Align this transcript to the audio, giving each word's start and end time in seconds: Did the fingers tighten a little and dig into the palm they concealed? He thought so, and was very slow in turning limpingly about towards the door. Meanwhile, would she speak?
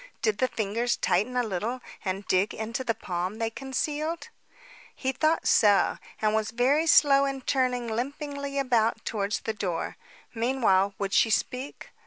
Did 0.23 0.39
the 0.39 0.47
fingers 0.47 0.97
tighten 0.97 1.37
a 1.37 1.43
little 1.43 1.79
and 2.03 2.25
dig 2.27 2.55
into 2.55 2.83
the 2.83 2.95
palm 2.95 3.35
they 3.37 3.51
concealed? 3.51 4.29
He 4.95 5.11
thought 5.11 5.47
so, 5.47 5.99
and 6.19 6.33
was 6.33 6.49
very 6.49 6.87
slow 6.87 7.25
in 7.25 7.41
turning 7.41 7.87
limpingly 7.87 8.57
about 8.57 9.05
towards 9.05 9.41
the 9.41 9.53
door. 9.53 9.97
Meanwhile, 10.33 10.95
would 10.97 11.13
she 11.13 11.29
speak? 11.29 11.91